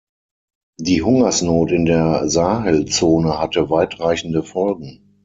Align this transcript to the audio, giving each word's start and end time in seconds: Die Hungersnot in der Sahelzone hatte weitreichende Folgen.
Die 0.79 1.03
Hungersnot 1.03 1.69
in 1.71 1.85
der 1.85 2.27
Sahelzone 2.27 3.37
hatte 3.37 3.69
weitreichende 3.69 4.41
Folgen. 4.41 5.19